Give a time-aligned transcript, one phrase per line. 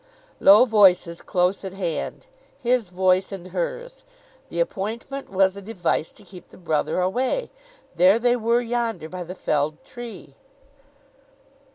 [0.39, 2.25] Low voices close at hand.
[2.59, 4.03] His voice and hers.
[4.49, 7.51] The appointment was a device to keep the brother away!
[7.95, 10.33] There they were yonder, by the felled tree.